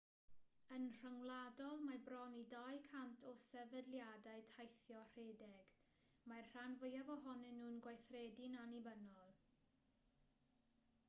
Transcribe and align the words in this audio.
yn 0.75 0.85
rhyngwladol 0.93 1.83
mae 1.89 1.99
bron 2.07 2.37
i 2.43 2.45
200 2.53 3.19
o 3.31 3.33
sefydliadau 3.43 4.41
teithio 4.55 5.03
rhedeg 5.11 5.61
mae'r 6.33 6.49
rhan 6.55 6.79
fwyaf 6.85 7.13
ohonyn 7.19 7.61
nhw'n 7.61 7.79
gweithredu'n 7.87 8.59
annibynnol 8.65 9.39